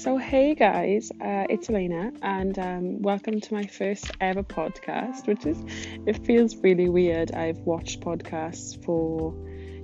So, 0.00 0.16
hey 0.16 0.54
guys, 0.54 1.12
uh, 1.20 1.44
it's 1.50 1.68
Elena, 1.68 2.10
and 2.22 2.58
um, 2.58 3.02
welcome 3.02 3.38
to 3.38 3.52
my 3.52 3.66
first 3.66 4.10
ever 4.18 4.42
podcast. 4.42 5.26
Which 5.26 5.44
is, 5.44 5.62
it 6.06 6.24
feels 6.24 6.56
really 6.56 6.88
weird. 6.88 7.32
I've 7.32 7.58
watched 7.58 8.00
podcasts 8.00 8.82
for 8.82 9.34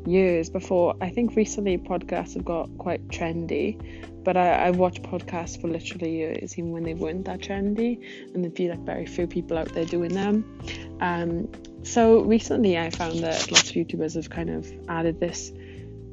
years 0.07 0.49
before. 0.49 0.95
I 1.03 1.11
think 1.11 1.37
recently 1.37 1.77
podcasts 1.77 2.33
have 2.33 2.47
got 2.47 2.71
quite 2.79 3.07
trendy, 3.09 3.79
but 4.25 4.39
I, 4.39 4.67
I've 4.67 4.79
watched 4.79 5.03
podcasts 5.03 5.61
for 5.61 5.69
literally 5.69 6.17
years, 6.17 6.59
even 6.59 6.71
when 6.71 6.85
they 6.85 6.95
weren't 6.95 7.27
that 7.27 7.41
trendy, 7.41 8.03
and 8.33 8.43
there'd 8.43 8.55
be 8.55 8.71
like 8.71 8.87
very 8.87 9.05
few 9.05 9.27
people 9.27 9.59
out 9.59 9.75
there 9.75 9.85
doing 9.85 10.15
them. 10.15 10.97
Um, 11.03 11.47
so 11.83 12.23
recently, 12.23 12.79
I 12.79 12.89
found 12.89 13.19
that 13.19 13.53
lots 13.53 13.69
of 13.69 13.77
YouTubers 13.77 14.15
have 14.15 14.31
kind 14.31 14.49
of 14.49 14.67
added 14.89 15.21
this 15.21 15.53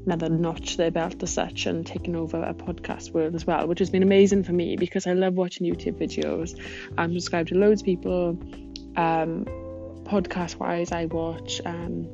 another 0.05 0.29
notch 0.29 0.77
their 0.77 0.91
belt 0.91 1.21
as 1.23 1.33
such 1.33 1.65
and 1.65 1.85
taken 1.85 2.15
over 2.15 2.41
a 2.41 2.53
podcast 2.53 3.11
world 3.11 3.35
as 3.35 3.45
well, 3.45 3.67
which 3.67 3.79
has 3.79 3.89
been 3.89 4.03
amazing 4.03 4.43
for 4.43 4.53
me 4.53 4.75
because 4.75 5.07
I 5.07 5.13
love 5.13 5.35
watching 5.35 5.67
YouTube 5.67 5.99
videos. 5.99 6.59
I'm 6.97 7.13
subscribed 7.13 7.49
to 7.49 7.55
loads 7.55 7.81
of 7.81 7.85
people. 7.85 8.37
Um, 8.95 9.45
podcast 10.03 10.57
wise, 10.57 10.91
I 10.91 11.05
watch 11.05 11.61
um, 11.65 12.07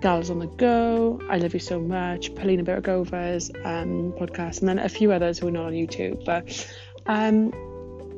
Gals 0.00 0.30
on 0.30 0.38
the 0.38 0.46
Go, 0.46 1.20
I 1.30 1.38
Love 1.38 1.54
You 1.54 1.60
So 1.60 1.80
Much, 1.80 2.34
Polina 2.34 2.62
Birigova's 2.62 3.50
um, 3.64 4.12
podcast, 4.12 4.60
and 4.60 4.68
then 4.68 4.78
a 4.78 4.88
few 4.88 5.12
others 5.12 5.38
who 5.38 5.48
are 5.48 5.50
not 5.50 5.66
on 5.66 5.72
YouTube. 5.72 6.24
But 6.24 6.68
um, 7.06 7.52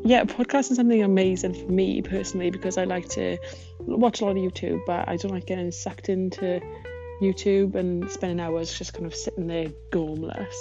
yeah, 0.05 0.25
podcast 0.25 0.71
is 0.71 0.77
something 0.77 1.03
amazing 1.03 1.55
for 1.55 1.71
me 1.71 2.03
personally 2.03 2.51
because 2.51 2.77
I 2.77 2.85
like 2.85 3.09
to 3.11 3.39
watch 3.81 4.21
a 4.21 4.25
lot 4.25 4.33
of 4.33 4.37
YouTube, 4.37 4.81
but 4.87 5.09
I 5.09 5.17
don't 5.17 5.31
like 5.31 5.47
getting 5.47 5.71
sucked 5.71 6.09
into 6.09 6.61
YouTube 7.21 7.75
and 7.75 8.11
spending 8.11 8.41
hours 8.41 8.77
just 8.77 8.93
kind 8.93 9.07
of 9.07 9.15
sitting 9.15 9.47
there 9.47 9.69
gormless 9.91 10.55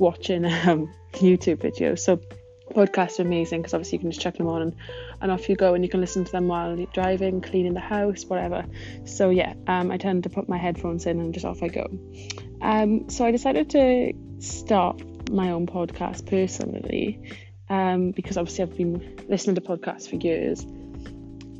watching 0.00 0.44
um, 0.44 0.92
YouTube 1.12 1.58
videos. 1.58 2.00
So 2.00 2.20
podcasts 2.74 3.18
are 3.18 3.22
amazing 3.22 3.60
because 3.62 3.74
obviously 3.74 3.96
you 3.96 4.00
can 4.00 4.10
just 4.10 4.20
chuck 4.20 4.36
them 4.36 4.46
on 4.48 4.62
and, 4.62 4.76
and 5.20 5.30
off 5.30 5.48
you 5.48 5.56
go 5.56 5.74
and 5.74 5.84
you 5.84 5.90
can 5.90 6.00
listen 6.00 6.24
to 6.24 6.32
them 6.32 6.48
while 6.48 6.76
you're 6.76 6.88
driving, 6.92 7.40
cleaning 7.40 7.74
the 7.74 7.80
house, 7.80 8.24
whatever. 8.24 8.66
So 9.04 9.30
yeah, 9.30 9.54
um, 9.66 9.90
I 9.90 9.96
tend 9.96 10.24
to 10.24 10.30
put 10.30 10.48
my 10.48 10.58
headphones 10.58 11.06
in 11.06 11.20
and 11.20 11.32
just 11.32 11.46
off 11.46 11.62
I 11.62 11.68
go. 11.68 11.86
Um, 12.60 13.08
so 13.08 13.24
I 13.24 13.30
decided 13.30 13.70
to 13.70 14.12
start 14.40 15.02
my 15.30 15.50
own 15.50 15.66
podcast 15.66 16.26
personally 16.26 17.20
um, 17.68 18.12
because 18.12 18.36
obviously 18.36 18.64
I've 18.64 18.76
been 18.76 19.24
listening 19.28 19.56
to 19.56 19.60
podcasts 19.60 20.08
for 20.08 20.16
years. 20.16 20.64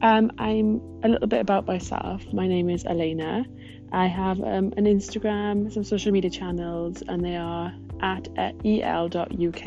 Um, 0.03 0.31
I'm 0.39 0.81
a 1.03 1.09
little 1.09 1.27
bit 1.27 1.41
about 1.41 1.67
myself. 1.67 2.23
My 2.33 2.47
name 2.47 2.69
is 2.69 2.85
Elena. 2.85 3.47
I 3.93 4.07
have 4.07 4.41
um, 4.41 4.73
an 4.77 4.85
Instagram, 4.85 5.73
some 5.73 5.85
social 5.85 6.13
media 6.13 6.31
channels, 6.31 7.03
and 7.09 7.25
they 7.25 7.37
are 7.37 7.73
at 8.01 8.29
el.uk. 8.37 9.67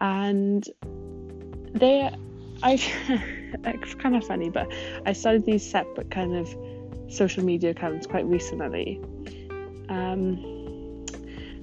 And 0.00 0.68
they, 1.74 2.10
I, 2.62 2.72
it's 3.64 3.94
kind 3.94 4.16
of 4.16 4.26
funny, 4.26 4.50
but 4.50 4.72
I 5.06 5.12
started 5.12 5.44
these 5.44 5.68
separate 5.68 6.10
kind 6.10 6.34
of 6.34 7.12
social 7.12 7.44
media 7.44 7.70
accounts 7.70 8.06
quite 8.06 8.26
recently. 8.26 9.00
Um, 9.88 10.54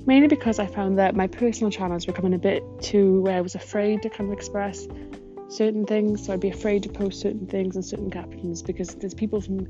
mainly 0.06 0.28
because 0.28 0.58
I 0.60 0.68
found 0.68 0.98
that 1.00 1.16
my 1.16 1.28
personal 1.28 1.70
channels 1.70 2.08
were 2.08 2.14
becoming 2.14 2.34
a 2.34 2.40
bit 2.40 2.64
too 2.82 3.22
where 3.22 3.38
I 3.38 3.42
was 3.42 3.56
afraid 3.56 4.02
to 4.04 4.10
kind 4.10 4.32
of 4.32 4.38
express 4.38 4.88
certain 5.52 5.86
things. 5.86 6.26
So 6.26 6.34
I'd 6.34 6.40
be 6.40 6.50
afraid 6.50 6.84
to 6.84 6.90
post 6.90 7.22
certain 7.22 7.48
things 7.48 7.76
and 7.76 7.86
certain 7.86 8.10
captions 8.10 8.62
because 8.62 8.96
there's 8.96 9.14
people 9.14 9.42
from 9.42 9.68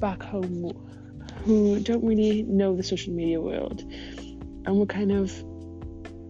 back 0.00 0.22
home 0.22 0.72
who 1.44 1.80
don't 1.80 2.04
really 2.04 2.42
know 2.42 2.76
the 2.76 2.82
social 2.82 3.12
media 3.12 3.40
world 3.40 3.80
and 4.66 4.76
will 4.76 4.86
kind 4.86 5.12
of 5.12 5.32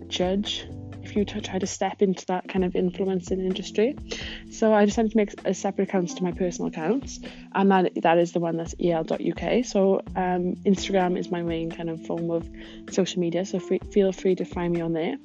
judge 0.09 0.67
if 1.03 1.17
you 1.17 1.25
t- 1.25 1.41
try 1.41 1.59
to 1.59 1.67
step 1.67 2.03
into 2.03 2.25
that 2.27 2.49
kind 2.49 2.65
of 2.65 2.77
influencing 2.77 3.41
industry. 3.41 3.97
So 4.51 4.75
I 4.75 4.85
decided 4.85 5.13
to 5.13 5.17
make 5.17 5.33
a 5.45 5.55
separate 5.55 5.89
accounts 5.89 6.15
to 6.15 6.23
my 6.23 6.33
personal 6.33 6.69
accounts, 6.69 7.21
and 7.55 7.71
that 7.71 7.93
that 8.03 8.19
is 8.19 8.33
the 8.33 8.41
one 8.41 8.57
that's 8.57 8.75
el.uk. 8.83 9.65
So 9.65 10.03
um, 10.17 10.55
Instagram 10.67 11.19
is 11.19 11.31
my 11.31 11.43
main 11.43 11.71
kind 11.71 11.89
of 11.89 12.05
form 12.07 12.31
of 12.31 12.49
social 12.91 13.21
media. 13.21 13.45
So 13.45 13.59
free, 13.59 13.81
feel 13.93 14.13
free 14.13 14.35
to 14.37 14.45
find 14.45 14.73
me 14.73 14.81
on 14.81 14.93
there, 14.93 15.17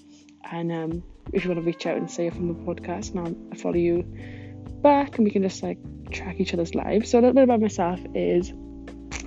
and 0.51 0.71
um, 0.71 1.03
if 1.31 1.43
you 1.43 1.49
want 1.49 1.61
to 1.61 1.65
reach 1.65 1.85
out 1.85 1.97
and 1.97 2.09
say 2.09 2.23
you're 2.23 2.31
from 2.31 2.47
the 2.47 2.53
podcast, 2.53 3.15
and 3.15 3.19
I'll 3.51 3.59
follow 3.59 3.75
you 3.75 4.03
back, 4.81 5.17
and 5.17 5.25
we 5.25 5.31
can 5.31 5.41
just 5.41 5.63
like 5.63 5.77
track 6.11 6.39
each 6.39 6.53
other's 6.53 6.75
lives. 6.75 7.11
So 7.11 7.19
a 7.19 7.21
little 7.21 7.33
bit 7.33 7.43
about 7.43 7.61
myself 7.61 7.99
is 8.13 8.53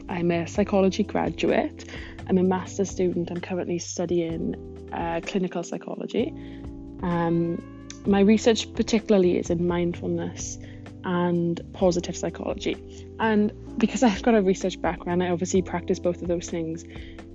I'm 0.09 0.31
a 0.31 0.47
psychology 0.47 1.03
graduate. 1.03 1.91
I'm 2.29 2.39
a 2.39 2.43
master's 2.43 2.91
student. 2.91 3.31
I'm 3.31 3.41
currently 3.41 3.79
studying 3.79 4.89
uh, 4.93 5.21
clinical 5.25 5.63
psychology. 5.63 6.33
Um, 7.03 7.63
my 8.07 8.21
research, 8.21 8.73
particularly, 8.75 9.39
is 9.39 9.51
in 9.51 9.67
mindfulness 9.67 10.59
and 11.05 11.61
positive 11.73 12.17
psychology. 12.17 12.77
And 13.21 13.53
because 13.79 14.03
I've 14.03 14.23
got 14.23 14.35
a 14.35 14.43
research 14.43 14.81
background, 14.81 15.23
I 15.23 15.31
obviously 15.31 15.63
practice 15.63 15.99
both 15.99 16.23
of 16.23 16.29
those 16.29 16.49
things 16.49 16.85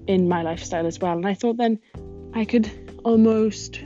in 0.08 0.28
my 0.28 0.41
lifestyle 0.41 0.86
as 0.86 1.00
well. 1.00 1.14
And 1.14 1.28
I 1.28 1.34
thought 1.34 1.58
then 1.58 1.80
I 2.34 2.46
could 2.46 2.91
almost 3.03 3.79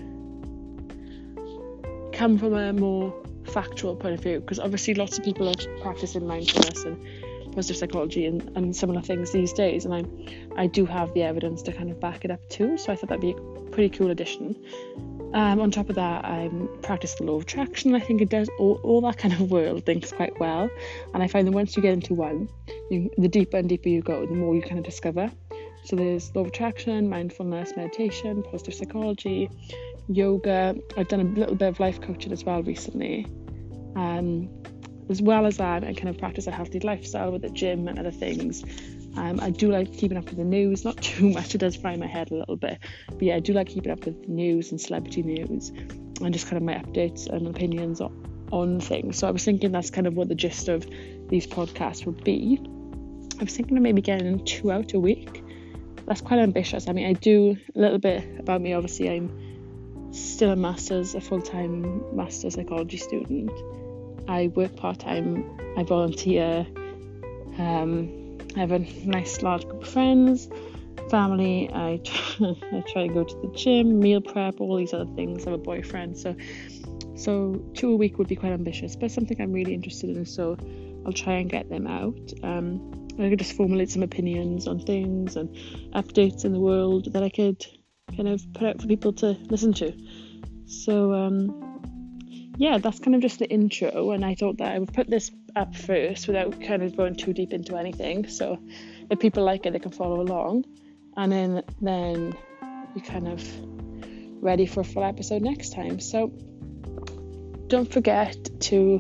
come 2.14 2.38
from 2.38 2.54
a 2.54 2.74
more 2.74 3.14
factual 3.46 3.96
point 3.96 4.16
of 4.16 4.22
view 4.22 4.40
because 4.40 4.60
obviously 4.60 4.94
lots 4.94 5.18
of 5.18 5.24
people 5.24 5.48
are 5.48 5.82
practicing 5.82 6.26
mindfulness 6.26 6.84
and 6.84 6.98
positive 7.54 7.78
psychology 7.78 8.26
and, 8.26 8.52
and 8.56 8.76
similar 8.76 9.02
things 9.02 9.32
these 9.32 9.54
days, 9.54 9.86
and 9.86 9.94
I 9.94 10.04
I 10.62 10.68
do 10.68 10.86
have 10.86 11.14
the 11.14 11.24
evidence 11.24 11.62
to 11.64 11.72
kind 11.72 11.90
of 11.90 12.00
back 12.00 12.26
it 12.26 12.32
up 12.32 12.48
too. 12.50 12.78
So 12.78 12.92
I 12.92 12.96
thought 12.96 13.10
that'd 13.10 13.22
be 13.22 13.32
a 13.32 13.70
pretty 13.72 13.98
cool 13.98 14.12
addition. 14.12 14.56
Um, 15.34 15.60
on 15.60 15.72
top 15.72 15.90
of 15.90 15.96
that, 15.96 16.24
I 16.24 16.50
practice 16.82 17.16
the 17.16 17.24
law 17.24 17.36
of 17.36 17.42
attraction. 17.42 17.94
I 17.94 18.00
think 18.00 18.22
it 18.22 18.30
does 18.30 18.50
all, 18.58 18.80
all 18.84 19.02
that 19.02 19.18
kind 19.18 19.34
of 19.34 19.52
world 19.52 19.86
things 19.86 20.12
quite 20.12 20.40
well, 20.40 20.70
and 21.14 21.24
I 21.24 21.28
find 21.28 21.48
that 21.48 21.52
once 21.52 21.76
you 21.76 21.82
get 21.82 21.94
into 21.94 22.14
one, 22.14 22.50
you, 22.90 23.10
the 23.18 23.28
deeper 23.28 23.58
and 23.58 23.68
deeper 23.68 23.90
you 23.90 24.02
go, 24.02 24.26
the 24.26 24.34
more 24.34 24.56
you 24.56 24.62
kind 24.62 24.78
of 24.78 24.86
discover. 24.86 25.32
So 25.86 25.96
there's 25.96 26.34
law 26.36 26.42
of 26.42 26.48
attraction, 26.48 27.10
mindfulness, 27.10 27.76
meditation, 27.76 28.42
positive 28.42 28.74
psychology, 28.74 29.50
yoga. 30.08 30.76
I've 30.98 31.08
done 31.08 31.20
a 31.20 31.40
little 31.40 31.56
bit 31.56 31.68
of 31.68 31.80
life 31.80 32.02
coaching 32.02 32.32
as 32.32 32.44
well 32.44 32.64
recently. 32.64 33.28
Um, 33.96 34.50
as 35.10 35.22
well 35.22 35.46
as 35.46 35.58
that, 35.58 35.84
I 35.84 35.94
kind 35.94 36.10
of 36.10 36.18
practice 36.18 36.48
a 36.48 36.52
healthy 36.52 36.80
lifestyle 36.80 37.32
with 37.32 37.44
the 37.44 37.50
gym 37.50 37.88
and 37.88 38.00
other 38.00 38.12
things. 38.12 38.64
Um, 39.16 39.40
I 39.40 39.52
do 39.52 39.72
like 39.72 39.94
keeping 39.94 40.18
up 40.18 40.26
with 40.26 40.38
the 40.38 40.44
news, 40.44 40.84
not 40.84 40.98
too 41.02 41.30
much, 41.30 41.54
it 41.54 41.60
does 41.60 41.76
fry 41.76 41.96
my 41.96 42.08
head 42.08 42.32
a 42.32 42.36
little 42.36 42.58
bit. 42.58 42.80
But 43.08 43.22
yeah, 43.22 43.36
I 43.36 43.40
do 43.40 43.54
like 43.54 43.68
keeping 43.68 43.92
up 43.92 44.06
with 44.06 44.24
the 44.24 44.28
news 44.28 44.72
and 44.72 44.82
celebrity 44.82 45.22
news 45.22 45.70
and 45.70 46.34
just 46.34 46.48
kind 46.48 46.58
of 46.58 46.64
my 46.64 46.74
updates 46.74 47.28
and 47.28 47.48
opinions 47.48 48.02
on, 48.02 48.48
on 48.52 48.80
things. 48.80 49.20
So 49.20 49.28
I 49.28 49.32
was 49.32 49.46
thinking 49.46 49.72
that's 49.72 49.92
kind 49.92 50.08
of 50.08 50.16
what 50.16 50.30
the 50.30 50.36
gist 50.36 50.68
of 50.68 50.88
these 51.30 51.46
podcasts 51.46 52.06
would 52.08 52.24
be. 52.24 52.60
I 53.40 53.44
was 53.44 53.56
thinking 53.56 53.78
of 53.78 53.84
maybe 53.84 54.02
getting 54.02 54.44
two 54.46 54.72
out 54.72 54.94
a 54.94 55.00
week. 55.00 55.44
That's 56.08 56.22
quite 56.22 56.40
ambitious. 56.40 56.88
I 56.88 56.94
mean, 56.94 57.08
I 57.08 57.14
do 57.14 57.58
a 57.76 57.80
little 57.80 57.98
bit 57.98 58.40
about 58.40 58.62
me. 58.62 58.74
Obviously, 58.74 59.10
I'm 59.10 60.14
still 60.14 60.52
a 60.52 60.56
master's, 60.56 61.16
a 61.16 61.22
full 61.22 61.42
time 61.42 62.16
master's 62.16 62.56
psychology 62.56 62.98
student. 62.98 63.52
I 64.28 64.48
work 64.48 64.76
part 64.76 65.00
time, 65.00 65.46
I 65.78 65.84
volunteer, 65.84 66.66
um, 67.60 68.38
I 68.56 68.60
have 68.60 68.72
a 68.72 68.80
nice 68.80 69.42
large 69.42 69.66
group 69.68 69.84
of 69.84 69.90
friends, 69.90 70.50
family, 71.10 71.70
I 71.72 72.00
try, 72.04 72.56
I 72.72 72.82
try 72.82 73.08
to 73.08 73.14
go 73.14 73.24
to 73.24 73.36
the 73.42 73.52
gym, 73.56 74.00
meal 74.00 74.22
prep, 74.22 74.60
all 74.60 74.78
these 74.78 74.94
other 74.94 75.12
things. 75.16 75.46
I 75.46 75.52
have 75.52 75.60
a 75.60 75.64
boyfriend, 75.64 76.18
so 76.18 76.36
so 77.16 77.62
two 77.74 77.92
a 77.92 77.96
week 77.96 78.18
would 78.18 78.28
be 78.28 78.36
quite 78.36 78.52
ambitious, 78.52 78.96
but 78.96 79.12
something 79.12 79.40
I'm 79.42 79.54
really 79.54 79.74
interested 79.74 80.10
in, 80.16 80.26
so 80.26 80.58
I'll 81.06 81.14
try 81.14 81.36
and 81.36 81.50
get 81.50 81.70
them 81.70 81.88
out. 81.88 82.34
Um, 82.44 83.08
I 83.20 83.30
could 83.30 83.40
just 83.40 83.54
formulate 83.54 83.90
some 83.90 84.04
opinions 84.04 84.68
on 84.68 84.80
things 84.80 85.38
and 85.38 85.50
updates 85.94 86.44
in 86.44 86.52
the 86.52 86.60
world 86.60 87.14
that 87.14 87.24
I 87.24 87.30
could 87.30 87.66
kind 88.16 88.28
of 88.28 88.42
put 88.54 88.68
out 88.68 88.82
for 88.82 88.88
people 88.88 89.14
to 89.14 89.38
listen 89.50 89.74
to. 89.74 89.94
So 90.66 91.14
um, 91.14 92.54
yeah, 92.58 92.78
that's 92.78 93.00
kind 93.00 93.16
of 93.16 93.22
just 93.22 93.40
the 93.40 93.50
intro, 93.50 94.12
and 94.12 94.26
I 94.26 94.36
thought 94.36 94.58
that 94.58 94.74
I 94.74 94.80
would 94.80 94.94
put 94.94 95.10
this 95.10 95.32
up 95.56 95.76
first 95.76 96.28
without 96.28 96.62
kind 96.62 96.84
of 96.84 96.98
going 96.98 97.16
too 97.16 97.34
deep 97.34 97.54
into 97.54 97.78
anything. 97.78 98.28
So 98.28 98.60
if 99.10 99.20
people 99.20 99.44
like 99.44 99.66
it, 99.66 99.72
they 99.72 99.80
can 99.80 99.92
follow 99.92 100.22
along, 100.22 100.66
and 101.16 101.32
then 101.32 101.64
then 101.82 102.34
you 102.96 103.02
kind 103.02 103.28
of 103.28 103.44
ready 104.42 104.66
for 104.66 104.82
a 104.82 104.84
full 104.84 105.04
episode 105.04 105.42
next 105.42 105.74
time. 105.74 106.00
So 106.00 106.32
don't 107.68 107.92
forget 107.92 108.38
to 108.62 109.00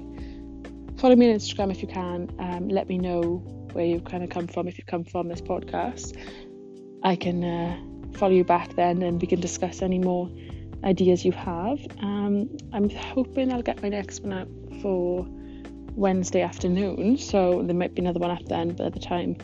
follow 0.98 1.16
me 1.16 1.30
on 1.30 1.38
Instagram 1.38 1.72
if 1.72 1.82
you 1.82 1.88
can. 1.88 2.34
Um, 2.40 2.70
let 2.70 2.90
me 2.90 2.98
know 2.98 3.44
where 3.74 3.86
you've 3.86 4.06
kind 4.06 4.24
of 4.24 4.30
come 4.30 4.48
from 4.48 4.68
if 4.68 4.78
you 4.78 4.84
come 4.86 5.04
from 5.04 5.28
this 5.28 5.42
podcast. 5.42 6.18
I 7.04 7.16
can 7.16 7.44
uh, 7.44 8.18
follow 8.18 8.34
you 8.34 8.44
back 8.44 8.76
then, 8.76 9.02
and 9.04 9.22
we 9.22 9.28
can 9.28 9.40
discuss 9.40 9.82
any 9.82 10.00
more 10.00 10.30
ideas 10.84 11.26
you 11.26 11.32
have. 11.34 11.80
Um, 12.00 12.50
I'm 12.74 12.90
hoping 12.90 13.52
I'll 13.52 13.62
get 13.62 13.82
my 13.82 13.90
next 13.90 14.22
one 14.22 14.34
out 14.34 14.48
for 14.82 15.28
Wednesday 15.96 16.42
afternoon, 16.42 17.18
so 17.18 17.62
there 17.64 17.76
might 17.76 17.96
be 17.96 18.02
another 18.02 18.20
one 18.20 18.32
up 18.32 18.46
then 18.46 18.76
by 18.76 18.90
the 18.90 19.00
time 19.00 19.38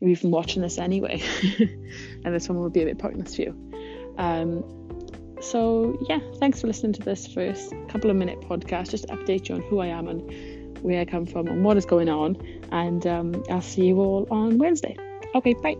you're 0.00 0.10
even 0.10 0.30
watching 0.30 0.62
this 0.62 0.78
anyway, 0.78 1.22
and 2.24 2.34
this 2.34 2.48
one 2.48 2.58
will 2.58 2.70
be 2.70 2.82
a 2.82 2.86
bit 2.86 2.98
pointless 2.98 3.36
for 3.36 3.42
you. 3.42 3.72
Um, 4.18 4.64
so 5.40 5.98
yeah, 6.08 6.20
thanks 6.36 6.60
for 6.60 6.66
listening 6.66 6.92
to 6.94 7.02
this 7.02 7.26
first 7.26 7.72
couple 7.88 8.10
of 8.10 8.16
minute 8.16 8.40
podcast. 8.40 8.90
Just 8.90 9.08
to 9.08 9.16
update 9.16 9.48
you 9.48 9.56
on 9.56 9.62
who 9.62 9.80
I 9.80 9.86
am 9.86 10.08
and 10.08 10.78
where 10.82 11.00
I 11.00 11.04
come 11.04 11.26
from 11.26 11.48
and 11.48 11.64
what 11.64 11.76
is 11.76 11.86
going 11.86 12.08
on. 12.08 12.36
And 12.72 13.06
um, 13.06 13.44
I'll 13.50 13.62
see 13.62 13.86
you 13.86 14.00
all 14.00 14.26
on 14.30 14.58
Wednesday. 14.58 14.96
Okay, 15.34 15.54
bye. 15.54 15.76